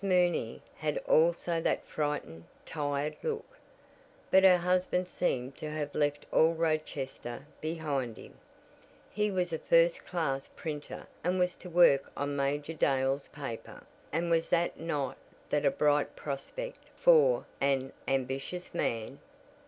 [0.03, 3.45] Mooney had also that frightened, tired look,
[4.31, 8.33] but her husband seemed to have left all Rochester behind him.
[9.11, 14.31] He was a first class printer and was to work on Major Dale's paper, and
[14.31, 15.17] was not
[15.49, 19.19] that a bright prospect for an ambitious man?